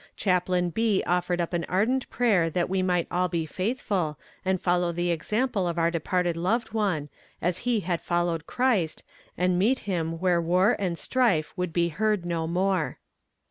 [0.17, 1.03] Chaplain B.
[1.05, 5.67] offered up an ardent prayer that we might all be faithful, and follow the example
[5.67, 7.07] of our departed loved one,
[7.39, 9.03] as he had followed Christ,
[9.37, 12.97] and meet him where war and strife would be heard no more.